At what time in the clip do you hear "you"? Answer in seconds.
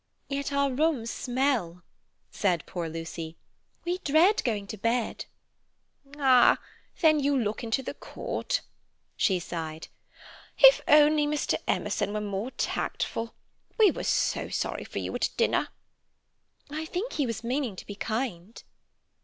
7.19-7.37, 14.97-15.13